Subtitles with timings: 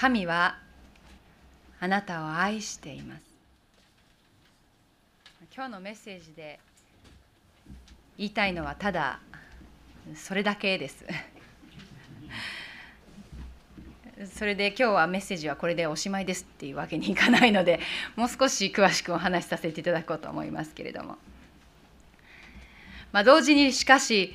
[0.00, 0.56] 神は
[1.80, 3.22] あなたを愛しています。
[5.52, 6.60] 今日のメッセージで
[8.16, 9.18] 言いたいのはただ
[10.14, 11.04] それだけです。
[14.32, 17.80] それで今日はメッセージはこれでおしまいですっていうわけにいかないので
[18.14, 21.16] もう少し詳しくお話しさせていただこうと思いますけれども、
[23.10, 24.32] まあ、同時にしかし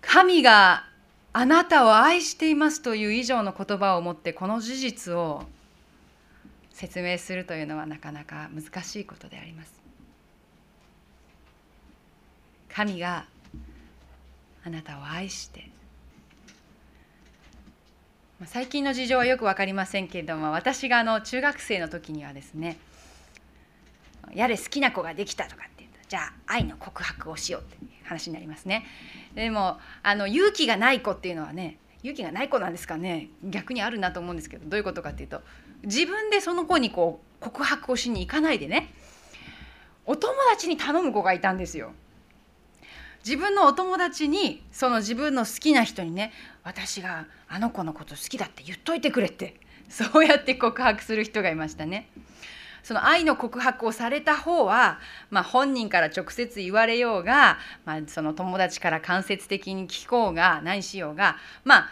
[0.00, 0.86] 神が
[1.34, 5.44] あなたを愛していますという以上の言葉を持ってこの事実を
[6.70, 9.72] 説明するというのはなかなか難しいことであります。
[12.68, 13.26] 神が
[14.64, 15.68] あなたを愛して
[18.46, 22.78] 最近の事情はよく分かりませんけれども私があの中学生の時にはですね
[24.34, 25.64] やれ好きな子ができたとか
[26.12, 28.84] じゃあ愛の告白をしようって話になりますね
[29.34, 35.40] でもあの勇気がない子っていうのはね勇気がない子なんですかね逆にあるなと思うんですけどどういうことかっていうと
[35.84, 38.92] 自分でその子にこう告白をしに行かないでね
[40.04, 41.92] お友達に頼む子がいたんですよ。
[43.24, 46.32] 自分のお友達にその自分の好きな人にね
[46.62, 52.10] 私があの子のこと好きだって言っといてくれってそうやって告白する人がいましたね。
[52.82, 54.98] その愛の告白をされた方は、
[55.30, 61.88] まあ、本人から直接言われようが、まあ、その友達から間接的に聞こうが何しようがまあ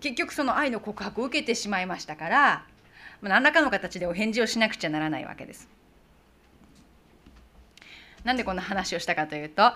[0.00, 2.66] 結局その愛の告白を受けてしまいましたから、
[3.20, 5.68] まあ、何らかの形でお返事をしなくちゃならないわけです。
[8.24, 9.74] なんでこんな話をしたかというとあ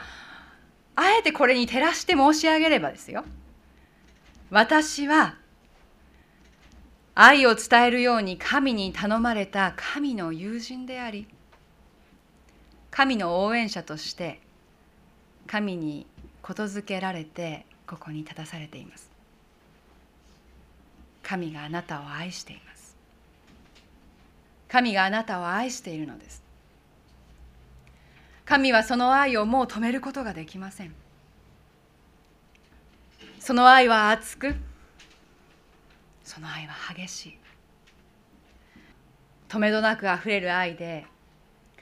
[1.19, 3.25] えてこれに照らして申し上げればですよ
[4.51, 5.37] 私は
[7.21, 11.27] 愛を伝えるように神に頼まれた神の友人であり
[12.93, 14.41] 神の応援者として
[15.49, 16.07] 神に
[16.43, 19.11] ことづけられてここに立たされています。
[21.25, 22.97] 神があなたを愛しています。
[24.69, 26.41] 神があなたを愛しているのです。
[28.45, 30.95] 神はその愛をもう止めることができません。
[33.41, 34.55] その愛は熱く
[36.29, 37.39] その愛は激しい。
[39.49, 41.07] 止めどなくあふれる愛で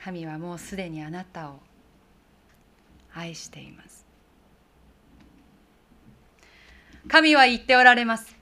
[0.05, 1.59] 神はもうすでにあなたを
[3.13, 4.07] 愛しています。
[7.09, 8.37] 神は言っておられます。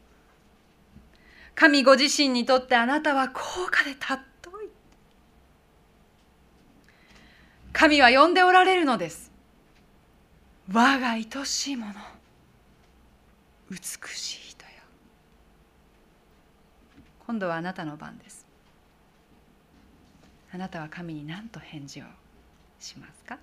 [1.54, 3.40] 神ご自身にとってあなたは高
[3.70, 4.18] 価で尊
[4.62, 4.68] い。
[7.72, 9.32] 神は呼んでおられるのです。
[10.70, 11.94] 我が愛しいもの。
[13.70, 13.78] 美
[14.14, 14.53] しい
[17.26, 18.46] 今度はあなたの番です。
[20.52, 22.04] あなたは神に何と返事を
[22.78, 23.38] しますか？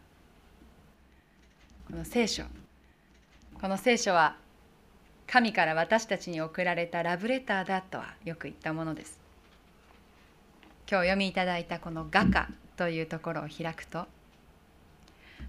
[1.89, 2.43] この聖書
[3.59, 4.37] この聖書は
[5.27, 9.19] 神から私たちに送られたラブレターだとはよく言ったものです。
[10.89, 14.07] 今日読みいただいたこの「画家」というところを開くと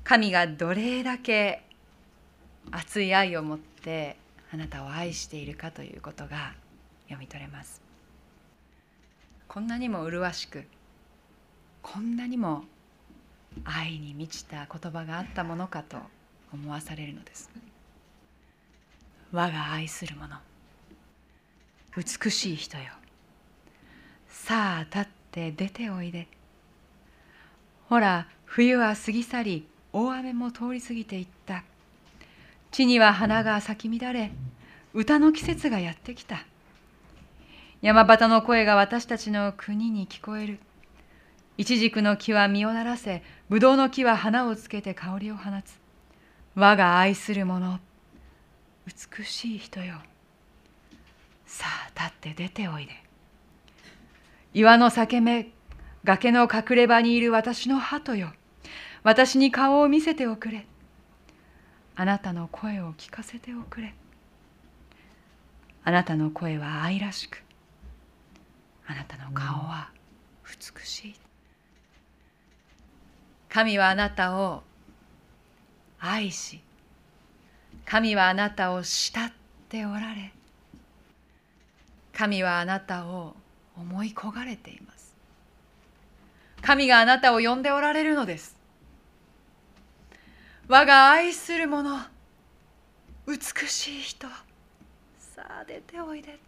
[0.05, 1.65] 神がどれだけ
[2.71, 4.17] 熱い愛を持って
[4.53, 6.55] あなたを愛しているかということが
[7.05, 7.82] 読み取れます。
[9.53, 10.65] こんなにも麗しく
[11.83, 12.63] こんなにも
[13.65, 15.99] 愛に満ちた言葉があったものかと
[16.55, 17.51] 思わされるのです。
[19.31, 20.41] 我が愛する者
[21.95, 22.85] 美しい人よ。
[24.27, 26.29] さあ立って出ておいで。
[27.91, 31.63] ほら冬は過ぎ去り大雨も通り過ぎていった。
[32.71, 34.33] 地には花が咲き乱れ
[34.95, 36.47] 歌の季節がやってきた。
[37.83, 40.61] 山端の声が私たちの国に聞こえる。
[41.59, 45.81] イチジクの木は実をならせ、ブドウの木は花をつけて香りを放つ。
[46.55, 47.81] 我が愛する者、
[48.87, 49.97] 美しい人よ。
[51.45, 52.93] さあ立って出ておいで。
[54.55, 55.49] 岩の裂け目、
[56.05, 58.33] 崖の隠れ場にいる私の鳩よ。
[59.03, 60.67] 私に顔を見せておくれ。
[61.97, 63.93] あなたの声を聞かせておくれ。
[65.83, 67.43] あなたの声は愛らしく、
[68.93, 69.89] あなたの顔は
[70.45, 71.15] 美しい。
[73.49, 74.63] 神はあなたを
[75.99, 76.61] 愛し
[77.87, 79.33] 神はあなたを慕っ
[79.69, 80.33] ておられ
[82.13, 83.35] 神はあなたを
[83.77, 85.15] 思い焦がれています。
[86.61, 88.57] 神があなたを呼んでおられるのです。
[90.69, 91.99] 我が愛する者
[93.27, 93.37] 美
[93.69, 94.29] しい人
[95.19, 96.39] さあ出ておいで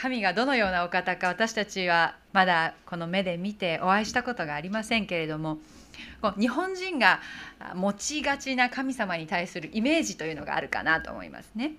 [0.00, 5.58] 神がどのようなお方か私たちはまだこの目で見てお会いしたことがありませんけれども
[6.38, 7.20] 日本人が
[7.74, 11.72] 持ちがちな神様に対するイメージというのがあるかなと思いますね。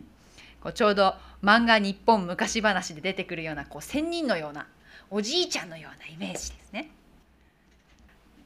[0.61, 4.67] こうちょうど漫画「日本昔話」で出てくるようなこう仙人のような
[5.09, 6.89] おじいちゃんのようなイメージですね。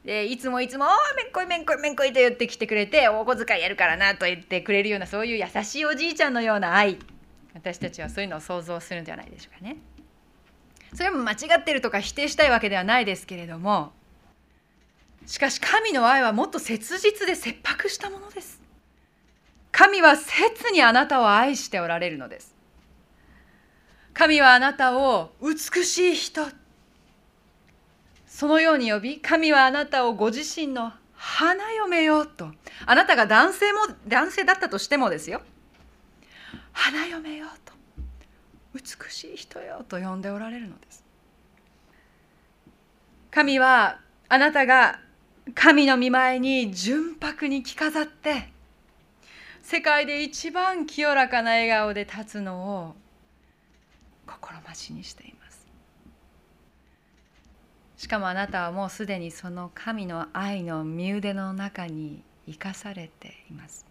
[0.04, 0.84] でいつもいつも
[1.16, 6.98] 「めんこいめんこいめんこい」と言ってきてくれてお小遣いやるからなと言ってくれるようなそういう優しいおじいちゃんのような愛
[7.54, 9.76] 私たちはそういうのを想像するんじゃないでしょうかね。
[10.94, 13.92] それも間違ってるとか否定したいわけではないですけれども
[15.26, 18.60] しかし神の愛はもっと切実で切迫したものです。
[19.72, 22.54] 神は切にあなたを愛しておられるのです。
[24.12, 26.42] 神はあなたを美しい人
[28.26, 32.52] そのように呼び神はあなたをご自身の花嫁よと
[32.86, 35.40] あなたが男性も男性だったとしてもですよ
[36.74, 37.72] 花嫁よと
[38.74, 41.02] 美しい人よと呼んでおられるのです。
[43.30, 45.00] 神はあなたが
[45.54, 48.48] 神の御前に純白に着飾って
[49.62, 52.94] 世界で一番清らかな笑顔で立つのを
[54.26, 55.66] 心待ちにしています。
[57.96, 63.86] しかもあなたはもうすでにその神の愛の身腕の中に生かされています。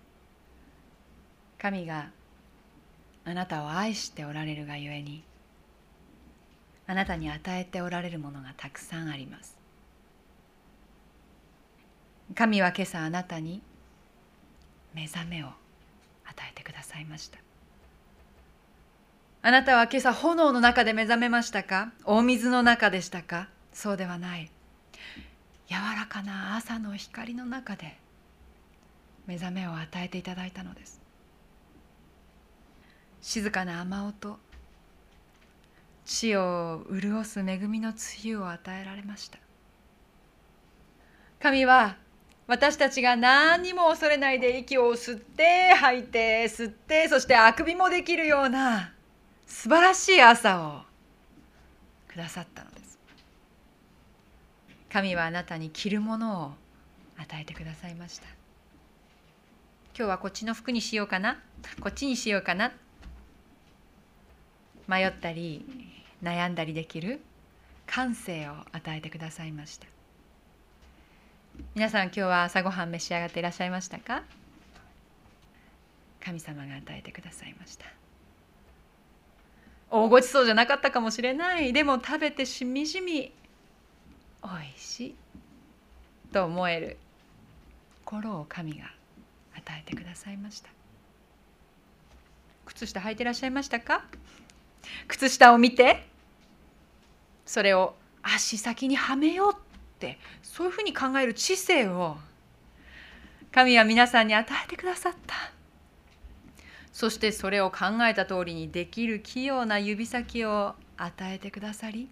[1.58, 2.12] 神が
[3.25, 5.24] あなたを愛しておられるがゆえに
[6.86, 9.58] あなたに与えておられるものがたくさんあります。
[12.36, 13.62] 神は今朝あなたに
[14.94, 15.56] 目覚めを与
[16.50, 17.40] えてくださいました。
[19.42, 21.92] あなたは今朝炎の中で目覚めましたか？
[22.06, 23.50] 大水の中でしたか？
[23.72, 24.52] そうではない。
[25.68, 27.98] 柔らかな朝の光の中で
[29.25, 31.03] 目覚めを与えていただいたのです。
[33.24, 34.38] 静かな雨音。
[36.06, 39.40] 地を潤す恵みの梅雨を与えられました。
[41.42, 41.96] 神は
[42.48, 48.92] 私たちが何にも恐れないで息を吸って吐いて吸ってそしてあくびもできるような
[49.48, 50.81] 素晴らしい朝を
[52.10, 53.00] くださったのです。
[54.92, 56.52] 神はあなたに着るものを
[57.18, 58.28] 与えてくださいました。
[59.98, 61.40] 今日はこっちの服にしようかな。
[61.80, 62.74] こっちにしようかな。
[64.88, 65.66] 迷ったり
[66.22, 67.22] 悩んだりできる
[67.86, 69.88] 感性を与えてくださいました。
[71.76, 74.24] 皆さん今日は朝ごはん召し上がっていらっしゃいましたか？
[76.24, 77.86] 神様が与えてくださいました。
[79.92, 81.74] 大ごちそうじゃなかったかもしれない。
[81.74, 83.32] でも食べてしみじみ
[84.42, 85.16] おいしい。
[86.32, 86.98] と思える。
[88.04, 88.86] 心を神が
[89.56, 90.70] 与えてくださいました。
[92.66, 94.04] 靴下履いてらっしゃいましたか？
[95.08, 96.08] 靴下を見て
[97.46, 99.58] それを足先にはめようっ
[100.00, 102.18] てそういうふうに考える知性を
[103.52, 105.36] 神は皆さんに与えてくださった。
[106.92, 112.08] そしてそれを考えた通りにできる器用な指先を与えてくださり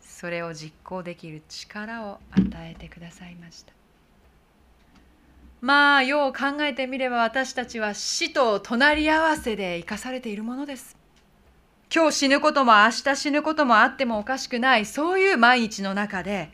[0.00, 3.72] それを実行できる力を与えてくださいました。
[5.60, 11.03] まあよう考えてみれば私たちは死と隣り合わせで生かされているものです。
[11.94, 16.50] 今日死ぬことも明日死ぬこともあってもおかしくないそういう毎日の中で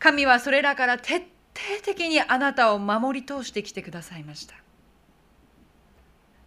[0.00, 1.26] 神はそれらから徹底
[1.84, 4.56] 的にあなたを守り通してきてくださいました。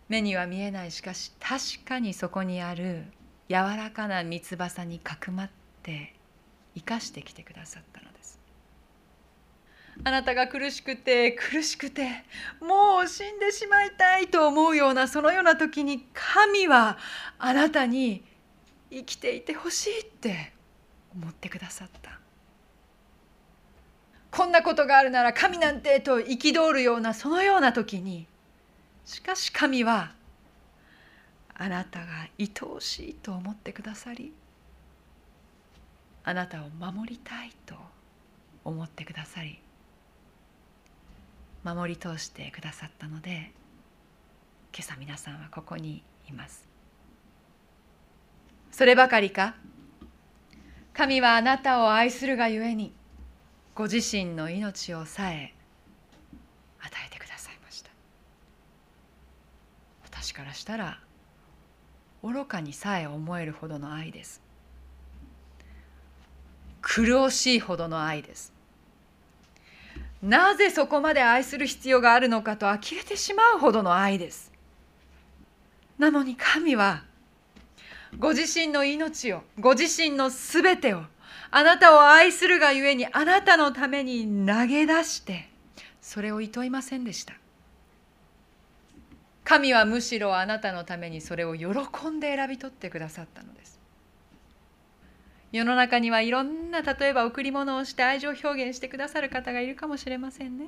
[0.09, 3.05] 目には見えないしかし確かにそこにある
[3.47, 5.49] 柔らかな三つ葉にかくまっ
[5.81, 6.13] て
[6.75, 8.39] 生かしてきてくださったのです。
[10.03, 12.09] あなたが苦しくて苦しくて
[12.59, 16.97] もう死んでしまいたいと思うようなそのような時に神は
[17.39, 18.25] あなたに
[18.93, 20.53] 生きていてほしいって
[21.15, 22.19] 思ってくださった。
[24.33, 28.25] こんなことがあるなら神なんてと憤るようなそのような時に
[29.05, 30.13] しかし神は
[31.53, 32.05] あなたが
[32.39, 34.33] 愛おしいと思ってくださり
[36.23, 37.75] あなたを守りたいと
[38.65, 39.59] 思ってくださり
[41.63, 43.51] 守り通してくださったので
[44.75, 46.72] 今朝皆さんはここにいます。
[48.73, 49.53] そればかりか。
[50.93, 52.91] 神はあなたを愛するがゆえに
[53.75, 55.53] ご自身の命をさえ
[56.81, 57.91] 与えてくださいました。
[60.05, 60.99] 私からしたら
[62.23, 64.41] 愚かにさえ思えるほどの愛です。
[66.81, 68.53] 苦しいほどの愛です。
[70.23, 74.51] なぜそこまで愛する必要があるのかと呆れてしまうほどの愛です。
[75.99, 77.03] なのに神は
[78.19, 81.03] ご自身の命をご自身のすべてを
[81.51, 85.49] あなたを愛するがゆえにあなたのために投げ出して
[86.01, 87.33] それをいといませんでした。
[89.43, 91.67] 神はむしろあなたのためにそれを喜
[92.09, 93.79] んで選び取ってくださったのです。
[95.51, 100.67] 世の中にはいろんな例えば贈り物をして愛情表現してくださる方がいるかもしれませんね。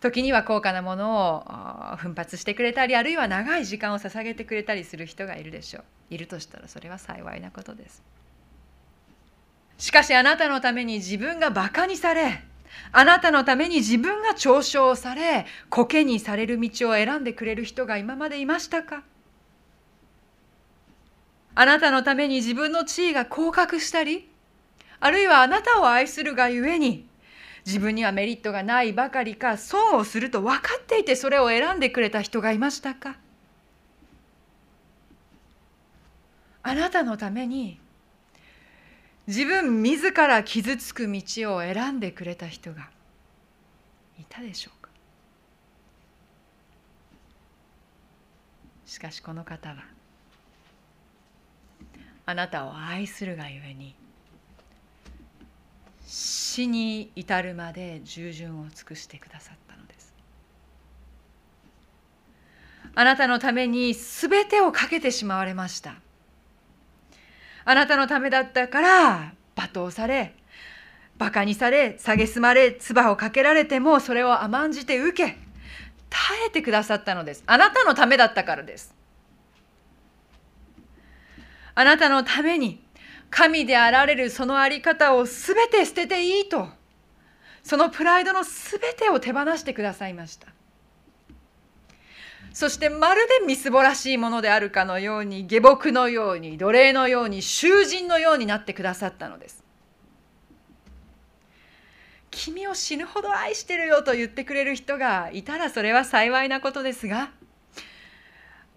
[0.00, 1.44] 時には高価なもの
[1.92, 5.84] を奮発してくれたりあるいは長い時間を捧げてくれたりする人がいるでしょう。
[6.10, 8.02] いるとしたらそれは幸いなことです。
[9.78, 12.42] しかしあなたのために自分がバカにされ
[12.92, 19.02] あなたのために自分が嘲笑され苔にされる道を選んでくれる人が今までいましたか？
[21.54, 24.30] あなたのために自分の地位が降格したり
[25.00, 27.06] あるいはあなたを愛するがゆえに
[27.66, 33.16] 自分にはメリットがないばかりか損をすると分かっていてそれを選んでくれた人がいましたか？
[36.62, 37.78] あなたのために
[39.26, 42.88] 自分自ら傷つく道を選んでくれた人が
[44.18, 44.90] いたでしょうか？
[48.86, 49.84] しかしこの方は
[52.26, 53.94] あなたを愛するがゆえに
[56.12, 60.12] 死に至るまで従順を尽くしてくださったのです。
[62.96, 65.94] あなたのために全てをかけてしまわれました。
[67.64, 70.34] あなたのためだったから罵倒され
[71.16, 75.38] バカにされ蔑まれ唾をかけられてもそれを甘んじて受け
[76.08, 77.44] 耐えてくださったのです。
[77.46, 78.92] あなたのためだったからです。
[81.76, 82.82] あなたのために
[83.30, 86.68] 神であられるその在り方を全て捨てていいと。
[87.62, 90.48] そのプライドの全てを手放してくださいました。
[92.52, 99.62] そしてまるでみすぼらしいものであるかのように下僕のように奴隷のように囚人のようになってくださったのです。
[102.30, 107.30] 君を死ぬほど愛してるよと言ってくれる人がいたらそれは幸いなことですが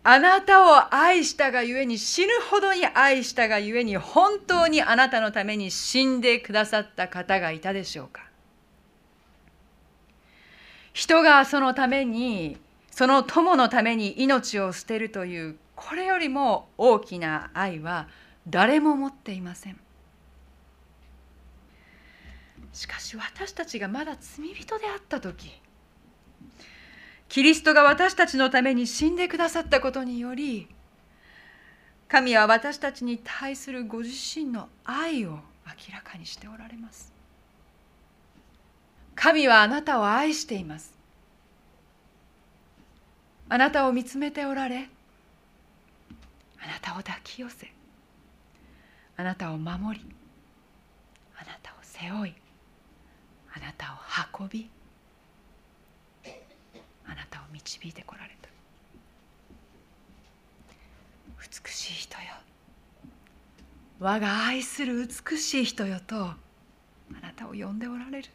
[0.06, 8.22] あなたを愛したがゆえに死ぬほどに愛したがゆえに本当にあなたのために死んでくださった方がいたでしょうか？
[10.92, 12.58] 人がそのために
[12.92, 18.08] その友のために命を捨てるというこれよりも大きな愛は
[18.48, 19.80] 誰も持っていません。
[22.74, 25.52] しかし私たちがまだ罪人であった時
[27.34, 30.68] キリストが私たちのために死んでくださったことにより
[32.08, 35.40] 神は私たちに対するご自身の愛を明
[35.96, 37.12] らかにしておられます。
[39.16, 40.94] 神はあなたを愛しています。
[43.50, 44.88] あなたを見つめておられ
[46.62, 47.74] あなたを抱き寄せ
[49.18, 50.06] あなたを守り
[51.36, 52.36] あなたを背負い
[53.56, 53.98] あなたを
[54.40, 54.70] 運び
[57.14, 58.50] あなたを導いてこられた。
[61.38, 62.24] 美しい人よ。
[64.00, 66.36] 我が愛する美しい人よとあ
[67.22, 68.30] なたを呼んでおられる。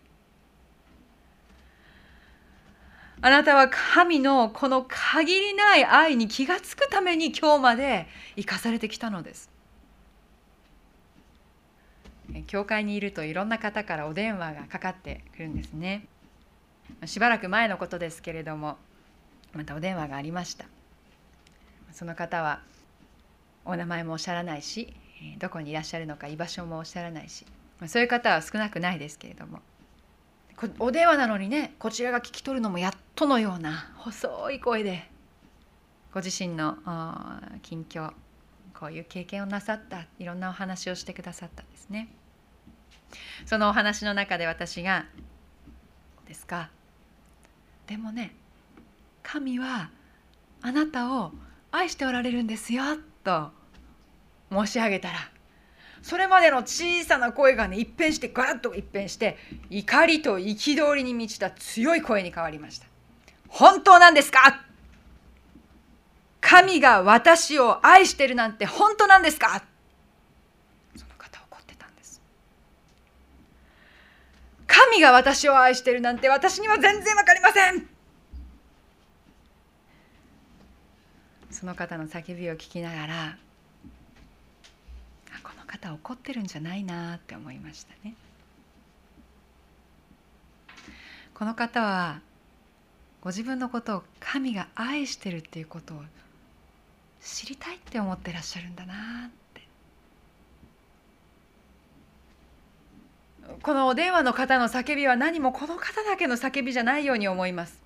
[3.20, 8.06] あなたは神のこの限りない愛に気が付くために今日まで
[8.36, 9.50] 生かされてきたのです。
[12.46, 16.06] 教会にいるといろんな方からお電話がかかってくるんですね。
[17.06, 18.76] しばらく前のことですけれども
[19.52, 20.66] またお電話がありました
[21.92, 22.60] その方は
[23.64, 24.94] お名前もおっしゃらないし
[25.38, 27.46] どこにいらっしゃるのか居場所もおっしゃらないし
[27.86, 29.60] そういう方は少なくないですけれども
[30.80, 35.08] お電話なのにねこちらが聞き取るのもやっとのような細い声で
[36.12, 36.78] ご自身の
[37.62, 38.12] 近況
[38.74, 42.08] こういう経験をなさったいろんなお話をしてくださったんですね。
[43.44, 45.06] そのお話の中で私が
[46.26, 46.70] 「ですか
[47.88, 48.36] でもね
[49.22, 49.90] 神は
[50.62, 51.32] あなたを
[51.72, 52.84] 愛しておられるんですよ」
[53.24, 53.50] と
[54.52, 55.18] 申し上げたら
[56.02, 59.36] それまでの小さな声がね一変してガラッと一変して
[59.68, 62.86] 怒りと憤りに満ちた強い声に変わりました。
[63.48, 64.62] 本当なんですか？
[66.40, 69.64] 神が私を愛してるなんて本当なんですか
[70.94, 72.22] その方怒ってたんです
[74.78, 77.88] 神が私を愛してるなんて私には全然わかりません。
[81.50, 83.38] その方の叫びを聞きながら
[85.42, 88.14] この方怒ってるんじゃないなって思いましたね。
[91.34, 92.20] この方は
[93.20, 96.02] ご自分のことを神が愛してるっていうことを
[97.20, 98.94] 知りたいって思ってらっしゃるんだな
[99.26, 99.47] って。
[103.62, 107.82] このお電話の方の叫びは何もこの方だけの叫びじゃないように思います。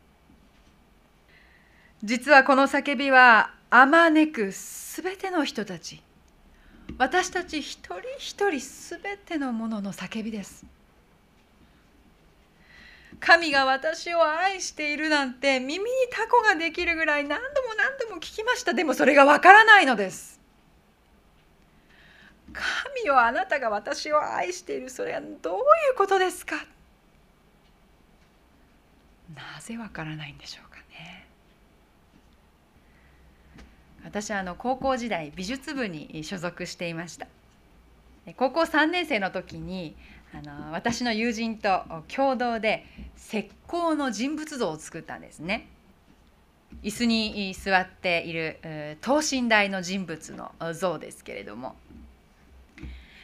[2.04, 6.02] 実はこの叫びはあまねくすべての人たち。
[6.99, 10.66] 私たち一人一人すべてのものの叫びです。
[13.21, 18.75] 神が私を愛しているなんて耳にタコができるぐらい何度も何度も聞きました。
[18.75, 20.41] でもそれがわからないのです。
[22.52, 24.90] 神よあなたが私を愛している。
[24.90, 25.61] それはどうい
[25.94, 26.56] うことですか？
[29.35, 31.26] なぜわからないんでしょうかね？
[34.04, 37.26] 私はあの高校時代美術部に所属していました。
[38.37, 39.97] 高校3年生の時に
[40.35, 42.85] あの私の友人と共同で
[43.16, 45.66] 石膏の人物像を作ったんですね。
[46.82, 51.75] 椅子に座っている等身大の人物の像ですけれども。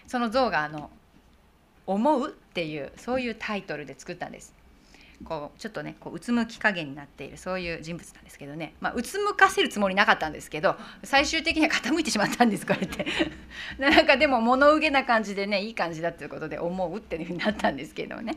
[0.09, 0.91] その像があの
[1.87, 4.59] 「思う」っていうそういうタイトルで作ったんです。
[5.25, 13.07] こうちょっとねこううつむき加減になっているそういう人物なんですけどね、まあ、うつむかせるつもりなかったんですけど最終的には傾いてしまったんですこうやって。
[13.79, 18.37] なんかでも物憂げな感じでねいい感じだっていうことで思うっていうふうになったんですけどね。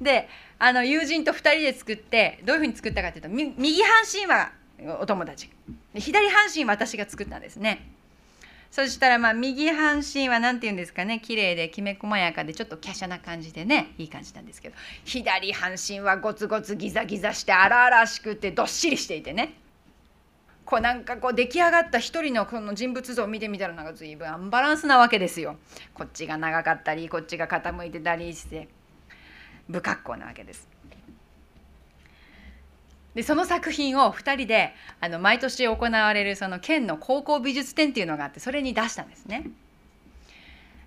[0.00, 4.52] であの友人と2人で作ってどういうふうに作ったかというと右半身は
[5.00, 5.50] お友達。
[5.94, 7.99] 左半身私が作ったんですね。
[8.70, 19.54] そしたらまあ右半身は何て言うんですかね綺麗できめ細やかでちょっと華奢な感じでねいい感じなんですけど左半身はゴツゴツギザギザして荒々しくてどっしりしていてね
[20.64, 25.56] こうなんかこう出来上がった一人のこの人物像を見てみたらなんか随分アンバランスなわけですよ。
[25.92, 28.68] こっちが長かったりこっちが傾いてたりして
[29.68, 30.69] 不格好なわけです。
[33.14, 39.50] でその作品を2人であの毎年行われるその県の高校美術展っていうのがあってそれに出したんですね。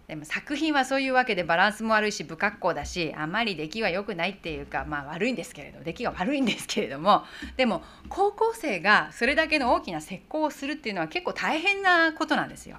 [0.07, 7.23] でも作品はそういうわけでバランスも悪いし不格好だしあまり出来は良くないっていうかまあ悪いんですけれど出来が悪いんですけれども
[7.55, 12.77] でも高校生がそれだけの大きな石膏をするっていうのは結構大変なことなんですよ。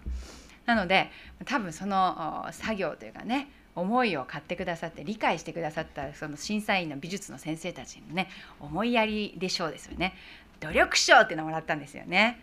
[0.67, 1.11] なので
[1.45, 8.29] 多分その作業というかね思いを買ってくださって理解してくださったその審査員の美術の先生たちのね
[8.61, 10.15] 思いやりでしょうですよね。
[10.61, 12.41] 努力賞っていうのもらったんですよね。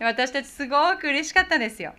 [0.00, 1.94] 私たちすごく嬉しかったんですよ。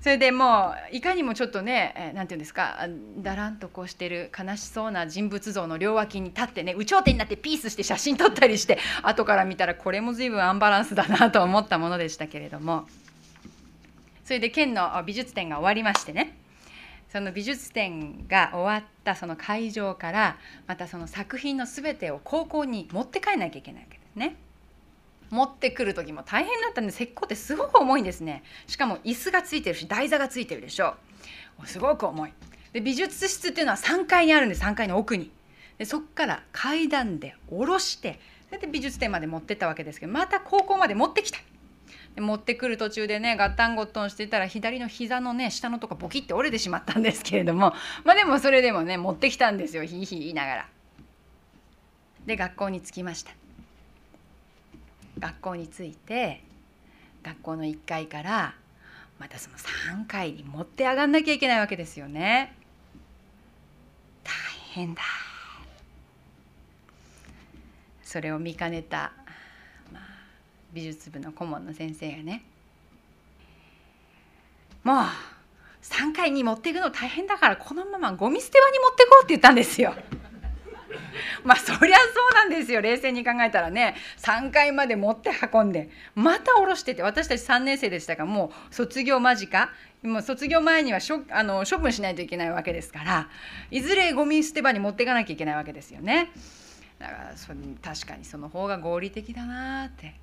[0.00, 12.86] それでもういかにもちょっとね何て言うんですかだらんとこうしてる悲しそうな人物像の両脇に立ってね有頂天になってピースして写真撮ったりして後から見たらこれも随分アンバランスだなと思ったものでしたけれども。
[14.24, 16.39] それで県の美術展が終わりましてね
[17.12, 24.36] その美術展が終わったその会場からまたその作品の全てを高校に持って帰らなきゃいけないわけですね。
[25.30, 28.42] 持ってくる時も大変だったんで石膏ってすごく重いんですね。
[28.66, 30.94] しかも椅子がついてるし台座がついてるでしょ。
[31.62, 32.32] うすごく重い。
[32.72, 34.62] で美術室っていうのは3階にあるんです。
[34.62, 35.30] 3階の奥に。
[35.78, 41.38] でそっから階段で下ろしてそれで美術展まで持ってったわけですけどまた高校まで持ってきた。
[42.16, 47.72] 持ってくる途中でねガッタンゴットンしてたら左の膝のね下のとこボキッて折れてしまったんですけれども
[48.04, 50.68] まあでもそれでもね持ってきたんですよひいひい言いながら。
[52.26, 53.32] で学校に着きました。
[55.18, 56.42] 学校に着いて
[57.22, 58.54] 学校の1階から
[59.18, 62.54] またその3階に持って上がんなきゃいけないわけですよね。
[64.24, 64.32] 大
[64.72, 65.02] 変だ。
[68.02, 69.12] それを見かねた
[70.72, 72.42] 美術部の顧問の先生がね
[74.82, 75.04] もう
[75.82, 79.94] 3階に持っていくの大変だからこのままゴミ捨て場に持ってこうって言ったんですよ。
[81.44, 89.70] まあそりゃそうなんですよ冷静に考えたらね3階まで持って運んでまた下ろしてて私たち3年生でしたかもう卒業間近
[90.02, 93.28] もう卒業前にはしょあの処分しないといけないわけですから
[93.70, 96.30] いずれゴミ捨て場に持っていかなきゃいけないわけですよね。
[96.98, 97.48] だからそ
[97.82, 100.14] 確かにその方が合理的だなって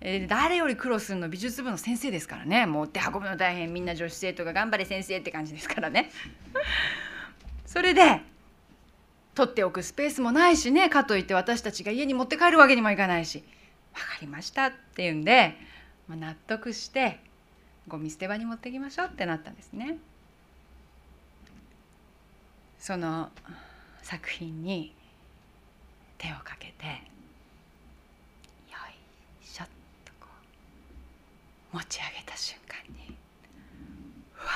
[0.00, 2.66] え誰より苦労するの美術部の先生ですからね。
[2.66, 6.10] 持って運ぶの大変みんな女子生徒が頑張れ先生って感じですからね。
[7.64, 8.20] それで
[9.34, 10.88] 取っておくスペースもないしね。
[10.90, 13.44] かといって私たちが家に持って帰るわけにもいかないし。
[13.94, 15.54] 分かりましたっていうんで、
[16.08, 17.20] まあ、納得して
[17.88, 19.98] ゴミ捨て場に持ってきましょうってなったんですね。
[22.78, 23.30] その
[24.02, 24.94] 作品に
[26.18, 27.02] 手をかけて
[31.74, 33.16] 持ち上げた瞬間に
[34.38, 34.48] わーっ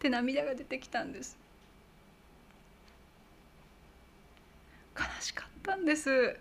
[0.00, 1.38] て涙が出てきたんです。
[4.98, 6.36] 悲しかったんです。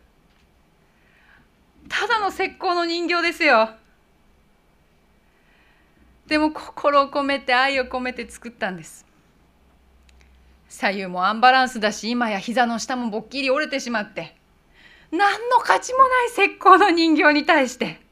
[1.87, 3.69] ただの石膏の人形ですよ。
[6.25, 9.05] でも心を込めて愛を込めて作ったんです。
[10.69, 14.35] 左右もアンバランスだし今や膝の下もぼっきり折れてしまって
[15.11, 18.06] 何の価値もない石膏の人形に対して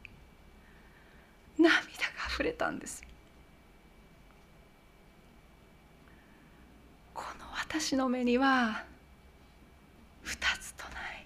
[1.57, 1.73] 涙が
[2.33, 3.03] 溢れたんです。
[7.13, 8.83] この私の目には
[10.23, 11.25] 二つとない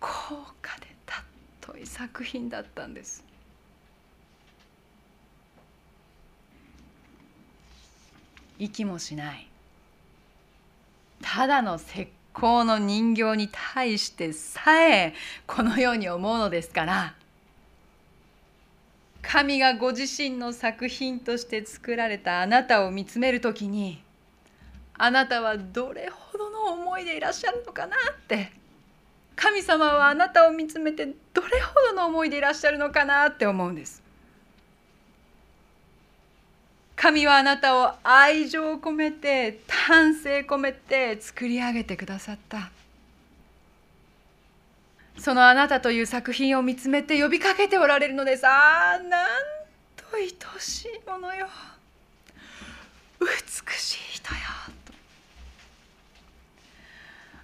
[0.00, 3.24] 高価で尊い作品だったんです。
[8.58, 9.48] 息もしない。
[11.22, 15.14] ただの石膏の人形に対してさえ
[15.46, 17.14] このように思うのですから
[19.30, 24.02] 神がご自身の作品として作られたあなたを見つめる時に
[24.96, 28.50] あなたはどれほどの思いでいらっしゃるのかなって
[29.36, 34.02] 神様はあなたを見つめてどれほどの思いでいらっしゃるのかなって思うんです。
[36.96, 42.70] 神はあなたを愛情を込めて丹精込めて作り上げてくださった
[45.18, 48.46] そのあなたという作品を見つめて呼びかけておられるのです。
[48.46, 49.28] ああなん
[49.96, 50.28] と愛
[50.60, 51.46] しいものよ。
[53.20, 53.26] 美
[53.74, 54.40] しい人よ。
[54.86, 54.92] と。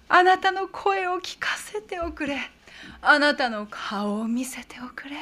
[0.07, 2.39] あなたの声を聞かせておくれ。
[3.01, 5.15] あなたの顔を見せておくれ。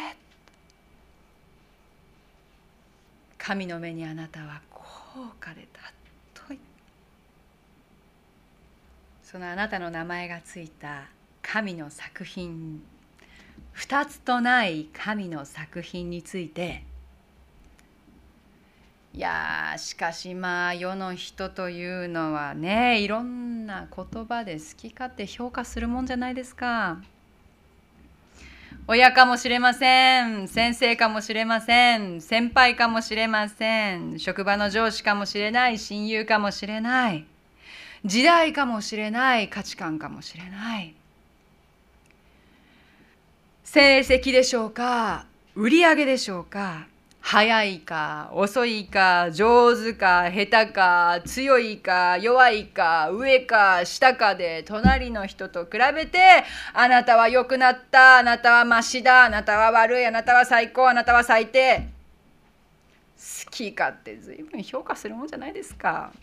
[3.44, 4.82] 神の目にあなたは高
[5.38, 5.68] 価で
[6.34, 6.60] 尊い
[9.22, 11.10] そのあなたの名前がついた
[11.44, 12.82] 神の作品。
[13.74, 16.84] 二つとない神の作品について。
[19.14, 26.98] いやしかしまあ世の人というのはねいろんな言葉で好き勝手評価するもんじゃないですか。
[28.88, 37.26] 親かもしれません先生かもしれません先輩かもしれません職場の上司かもしれない親友かもしれない
[38.04, 40.94] 時代かもしれない価値観かもしれない。
[43.74, 46.86] 成績でしょうか売り上げでしょうか
[47.22, 56.20] 早いか遅いか上手か下手か強いか弱いか上か下かで隣の人と比べて
[56.76, 61.88] あなたは良くなったあなたはましだあなたは悪いあなたは最高あなたは最低
[63.18, 66.14] 好き勝手随分評価するもんじゃないですか。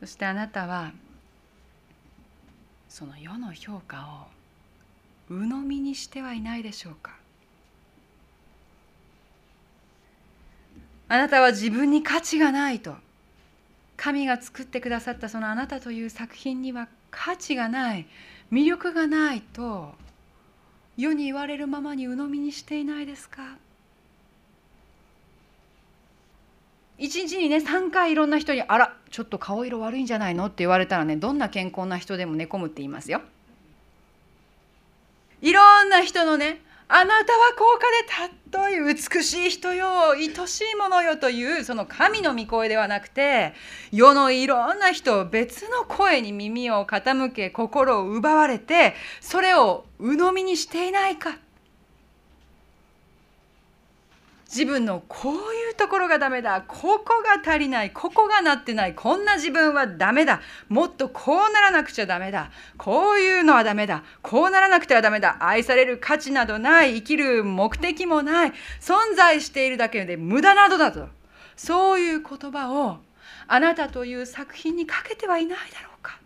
[0.00, 0.90] そしてあなたは
[2.92, 4.26] その世の評価
[5.30, 7.16] を鵜呑みにしてはいないでしょうか。
[11.08, 12.94] あなたは自分に価値がないと
[13.96, 18.06] 神が作ってくださったそのあなたという作品には価値がない
[18.52, 19.94] 魅力がないと
[20.98, 23.56] 世に言われるままに鵜呑みにしていないですか？
[26.98, 33.22] 一日にね3回いろんな人に「あらちょっと顔色悪いんじゃないの?」って言われたらねどんな健康な人でも寝込むって言いますよ。
[35.40, 36.60] いろんな人のね
[36.94, 43.54] あなたは高価で尊い美しい人よ愛しいものよというその神の御声ではなくて
[43.90, 51.38] 世のいろんな人別の声に耳を傾け心を奪われてそれを鵜呑みにしていないか
[54.54, 56.62] 自分のこういうところがダメだ。
[56.68, 57.90] ここが足りない。
[57.90, 58.94] ここがなってない。
[58.94, 60.42] こんな自分はダメだ。
[60.68, 62.50] もっとこうならなくちゃダメだ。
[62.76, 64.04] こういうのはダメだ。
[64.20, 65.38] こうならなくてはダメだ。
[65.40, 66.96] 愛される価値などない。
[66.96, 68.52] 生きる目的もない。
[68.78, 71.08] 存在しているだけで無駄などだと。
[71.56, 72.98] そういう言葉を
[73.48, 76.18] あなたという作品にかけてはいないだろうか。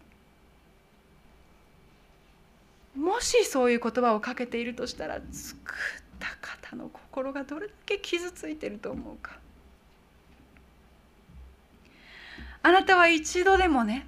[2.96, 9.38] もしそういう言葉をかけているとしたら作った方の心がどれだけ傷ついてると思うか。
[12.62, 14.07] あなたは一度でもね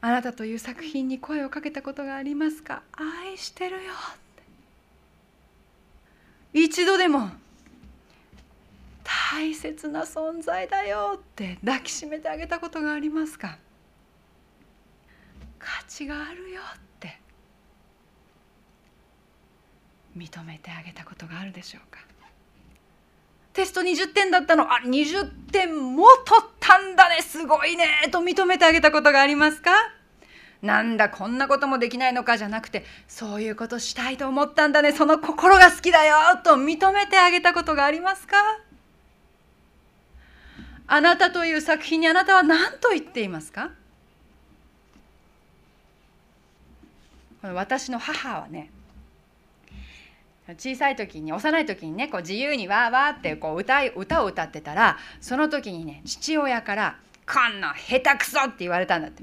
[0.00, 2.82] あなたという作品に声をかけたことがありますか？
[2.92, 4.16] 愛してるよっ
[6.52, 6.58] て。
[6.58, 7.30] 一度でも
[9.30, 13.58] 大切な存在だよって抱きしめてあげたことがありますか？
[15.58, 17.20] 価値があるよって。
[20.16, 22.00] 認めてあげたことがあるでしょうか？
[23.52, 24.64] テスト20点だったの。
[24.72, 27.22] あ20点も取ったんだね。
[27.22, 27.86] すごいね。
[28.10, 29.70] と認めてあげたことがありますか？
[30.62, 34.92] なんだこんなこともできないのかじゃなくてそういうことしたいと思ったんだね。
[34.92, 36.16] その心が好きだよ。
[36.44, 38.36] と認めてあげたことがありますか？
[40.86, 43.70] あなたという作品にあなたは何と言っていますか？
[47.42, 48.70] 私の母はね
[50.54, 59.22] 小さい時に幼い時にねこう自由にわーわーってこう歌い歌を歌ってたらその時にね父親から「こんな下手くそ!」って言われたんだって。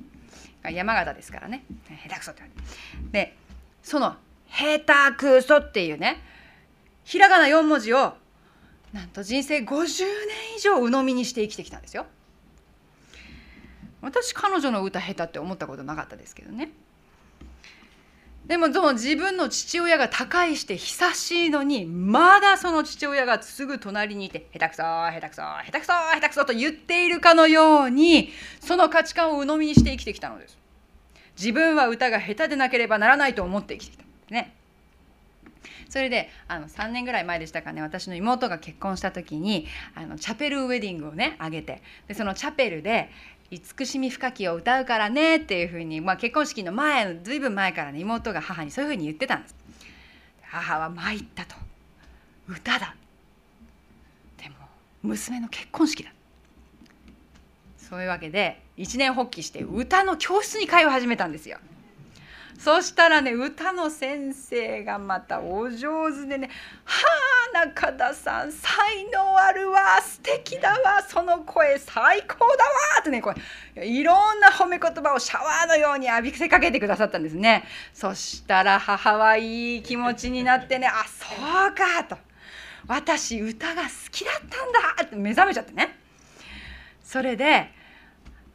[0.72, 1.66] 山形ですからね
[2.08, 3.38] 下手くそって言われてで
[3.82, 4.16] その
[4.50, 6.22] 「下手くそ」っていうね
[7.04, 8.16] ひらがな4文字を
[8.94, 10.08] なんと人生50年
[10.58, 12.06] 以上鵜呑みにして生きてきたんですよ。
[14.02, 16.72] 私彼女の歌下手って思ったことなかったですけどね。
[18.46, 28.30] でもその自分の父親が他界して久しいのにまだその父親がすぐ隣にいて下手くそ下手くそ下手くそ下手くそと言っているかのように
[28.60, 30.58] その価値観を鵜呑みにして生きてきたのです。
[31.38, 34.34] 自分は歌が下手でなければならないと思って生きてきたんです。
[34.34, 34.56] ね。
[35.90, 43.10] それであの3年ぐらい前でしたかね私の妹が結婚した時にあのチャペルウェディングをねあげてでそのチャペルで
[43.54, 49.56] 慈しみ深きを歌うからねっていうふうに、まあ、結婚式の前ずいぶん前からね妹が母にそういうふうに言ってたんです
[50.42, 51.56] 母は参ったと。
[52.48, 52.96] 歌だ。
[54.38, 54.56] でも
[55.02, 56.12] 娘の結婚式だ
[57.78, 61.58] そういうわけで一年発起して歌の教室に通い始めたんですよ。
[62.58, 66.50] そしたらね歌の先生がまたお上手でね
[66.86, 67.06] 「は
[67.56, 68.72] あ中田さん才
[69.12, 72.58] 能あるわ素敵だわその声最高だわ」
[73.02, 73.34] ってねこ
[73.76, 77.64] れいろんな褒め言葉をシャワーのように浴びせかけてくださったんですね。
[77.94, 81.26] そしたら母はいい気持ちになってね「あそ
[81.68, 82.18] うか」と
[82.88, 85.98] 「私歌が好きだったんだ」って目覚めちゃってね。
[87.04, 87.70] それで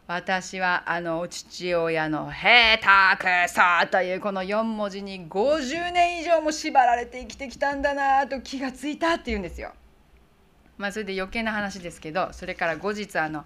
[0.09, 3.61] 私はあの父親の「へたくそ」
[3.93, 9.75] というこの4文字に50年以上も縛られて生きてきたんだなと気がついたっていうんですよ。
[10.79, 13.45] まあ、それで余計な話ですけどそれから後日あの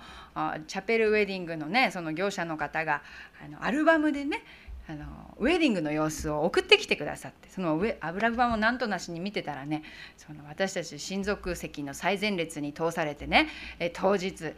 [0.69, 3.03] チャペルウェディングのねその業者の方が
[3.45, 4.45] あのアルバムでね
[4.89, 5.05] あの
[5.39, 9.85] ウェディングの様子を送ってきてくださってその油版をなんとなしに見てたらね
[10.17, 14.55] その私たち親族席の最前列に通されてねえ当日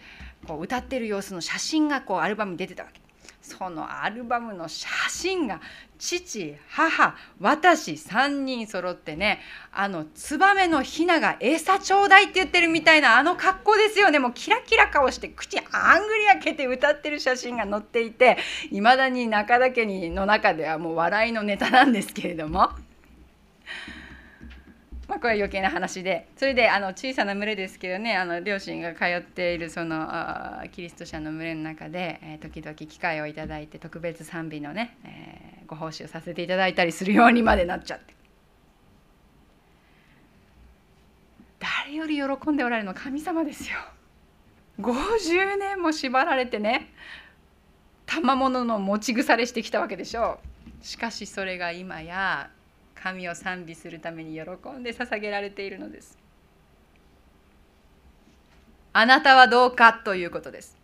[0.47, 3.04] こう歌ってる様子の写真がこうアルバムに出てたわけ。
[3.45, 5.61] そのアルバムの写真が
[5.99, 18.39] 父母私3人揃ってねあのツバメのヒナが餌ちょうだいって言ってるみたいなあの格好ですよねもうキラキラ顔して口あんぐり開けて歌ってる写真が載っていて
[18.71, 22.71] いまだに中田家の中ではもう笑いのネタなんですけれども。
[25.25, 26.29] これは余計な話で。
[26.37, 30.07] それであの小さな群れですけどねあの両親が通っているその
[30.71, 38.15] キリスト者の群れの中で、えー、時々機会をいただいて特別賛美のね、えー、ご奉仕をさせていただいたりするようにまでなっちゃって。
[41.59, 42.93] 誰より喜んでおられるの？
[42.93, 43.79] 神様ですよ。
[44.79, 46.93] 50年も縛られてね
[48.05, 50.39] 賜物の持ち腐れしてきたわけでしょ
[50.83, 50.85] う。
[50.85, 52.51] しかしそれが今や
[53.05, 54.41] 神を賛美するために喜
[54.71, 56.17] んで捧げられているのです。
[58.95, 60.79] あなたはどうかということです。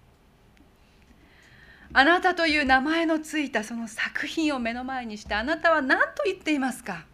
[1.95, 7.07] あなたという名前のついたその作品を目の前にしてあなたは何と言っていますか？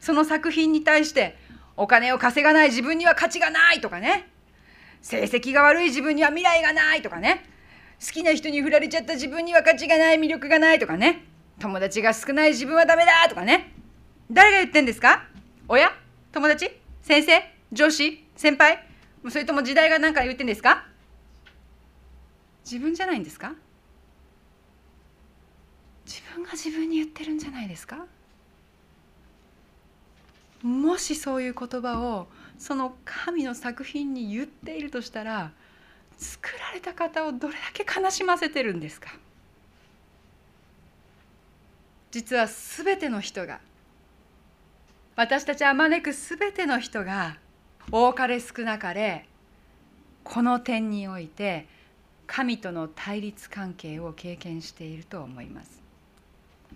[0.00, 1.36] その作品に対して
[1.76, 4.28] お金を稼がない自分には価値がないとかね。
[5.02, 7.44] 成績が悪い自分には未来がないとかね。
[8.04, 11.26] 好きな人に振られちゃった自分には価値がない魅力がないとかね。
[11.60, 13.72] 友達が少ない自分はダメだとかね。
[14.32, 15.26] 誰が言ってんですか？
[15.68, 15.92] 親
[16.32, 16.70] 友達？
[17.02, 17.42] 先生？
[17.70, 18.24] 上司？
[18.34, 18.78] 先輩？
[19.28, 20.86] それとも時代が何か言ってんですか？
[22.64, 23.52] 自分じゃないんですか？
[26.06, 28.06] 自分が自分に言ってるんじゃないですか？
[30.62, 32.26] もしそういう言葉を
[32.58, 35.50] その神の作品に言っているとしたら
[36.16, 39.10] 作られた方をどれだけ悲しませてるんですか？
[42.10, 43.60] 実は全ての人が
[45.14, 47.36] 私たちは招くすべての人が
[47.90, 49.26] 多かれ少なかれ
[50.24, 51.66] この点において
[52.26, 55.82] 神との対立関係を経験していると思います。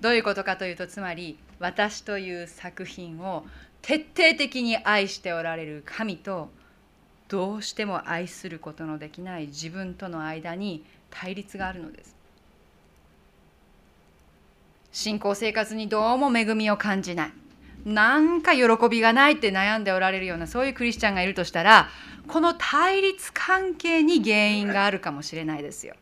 [0.00, 3.46] どういうことかというとつまり私という作品を
[3.80, 6.50] 徹底的に愛しておられる神と
[7.28, 12.14] どうしても愛することのできない自分との間に対立があるのです。
[14.92, 17.45] 信仰生活にどうも恵みを感じない。
[17.86, 21.88] なんか喜びがないって悩んでおられるようなそういうクリスチャンがいるとしたら
[22.26, 25.94] この対立関係に原因があるかもしれないですよ。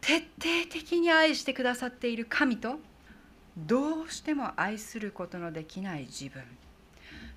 [0.00, 0.26] 徹底
[0.70, 2.76] 的に愛してくださっている神と
[3.58, 6.42] どうしても愛することのできない自分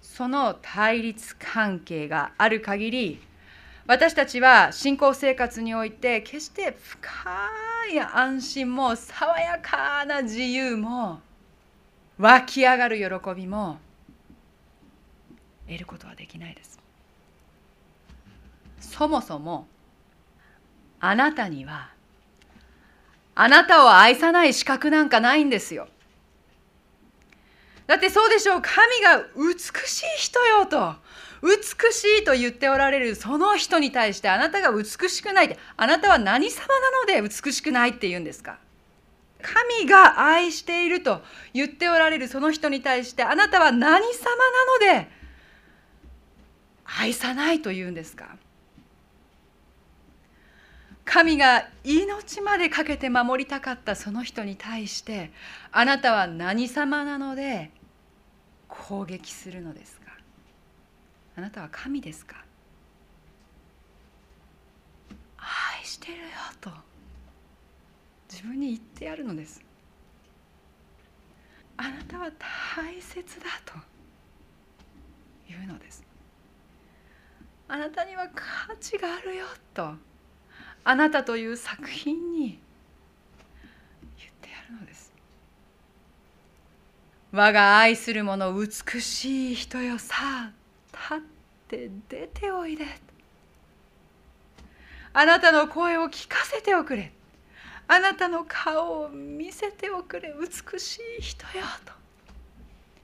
[0.01, 3.19] その対立関係がある限り
[3.87, 7.09] 私たちは信仰生活において決して深
[7.91, 11.19] い安心も爽やかな自由も
[12.21, 13.05] 湧き上がる喜
[13.35, 13.79] びも
[15.67, 16.79] 得ることはできないです。
[18.79, 19.67] そもそも
[20.99, 21.89] あなたには
[23.33, 25.87] あなたを愛さない資格なんかないんですよ。
[27.87, 28.61] だってそうでしょう。
[28.61, 30.93] 神が美しい人よと
[31.41, 38.59] 美しいと言っておられるその人に対してあなたが美しくないってあなたは何様なので美しくないって言うんですか？
[39.41, 41.21] 神が愛していると
[41.53, 44.35] 言っておられるその人に対してあなたは何様
[44.89, 45.09] なので
[46.85, 48.37] 愛さないと言うんですか？
[51.03, 55.31] 神が命までかけて守りたかったその人に対して
[55.71, 57.71] あなたは何様なので
[58.67, 60.11] 攻撃するのですか？
[61.35, 62.45] あなたは神ですか？
[65.37, 66.19] 愛してるよ
[66.61, 66.69] と。
[68.31, 69.61] 自分に言ってやるのです。
[71.75, 72.31] あなたは
[72.73, 73.73] 大切だと
[75.51, 76.01] いうのです。
[77.67, 79.95] あなたには価値があるよと
[80.83, 82.59] あなたという作品に
[84.17, 85.11] 言ってやるのです。
[87.33, 90.51] 我が愛する者美しい人よさあ
[90.93, 91.17] 立っ
[91.67, 92.85] て出ておいで。
[95.13, 97.11] あなたの声を聞かせておくれ。
[97.93, 101.91] あなたの顔を見せておくれ美しい人よと。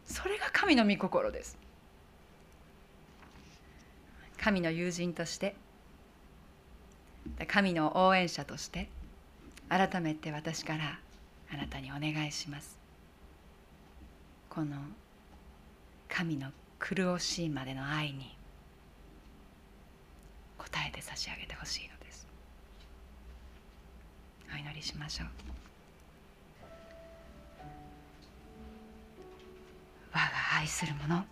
[0.06, 1.58] それが神の御心です。
[4.38, 5.58] 神の友人として
[7.50, 8.88] 神の応援者として
[9.68, 11.00] 改めて私から
[11.54, 12.78] あなたにお願いします。
[14.50, 14.78] この
[16.08, 18.38] 神の苦しいまでの愛に
[20.60, 21.97] 応えて差し上げてほしいの。
[24.58, 25.28] お祈りしましょう。
[30.12, 30.22] 我が
[30.60, 31.24] 愛する者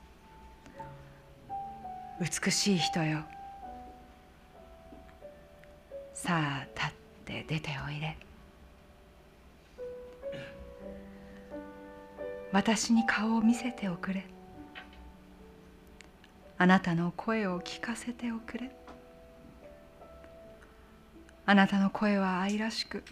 [2.22, 3.24] 美しい人よ。
[6.14, 6.94] さあ立っ
[7.26, 8.16] て出ておいで。
[12.52, 14.24] 私に顔を見せておくれ。
[16.60, 18.85] あなたの声を聞かせておくれ。
[21.48, 23.04] あなたの声は愛らしく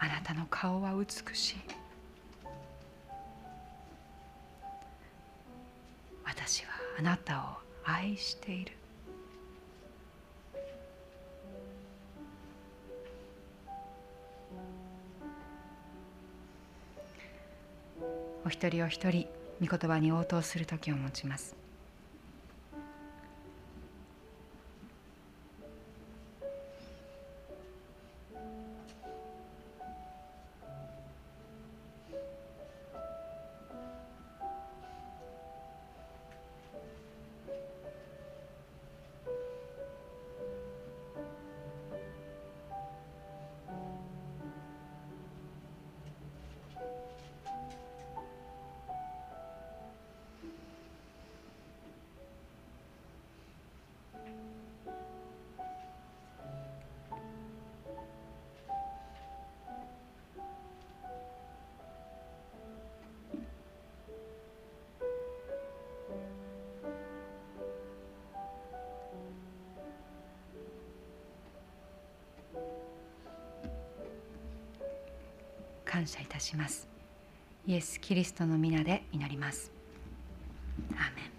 [0.00, 1.56] あなたの顔は美しい。
[6.24, 7.42] 私はあなたを
[7.84, 8.72] 愛している。
[18.44, 19.26] お一人お一人
[19.64, 21.63] 御言葉に応答する時を持ちます。
[76.44, 76.86] します。
[77.66, 79.72] イエス・キリストの皆で祈ります。
[80.92, 81.33] アーメン。